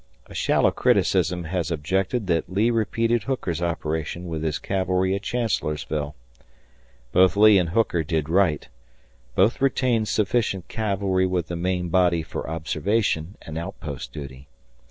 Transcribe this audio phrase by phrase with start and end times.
[0.25, 6.15] A shallow criticism has objected that Lee repeated Hooker's operation with his cavalry at Chancellorsville.
[7.11, 8.67] Both Lee and Hooker did right;
[9.35, 14.47] both retained sufficient cavalry with the main body for observation and outpost duty.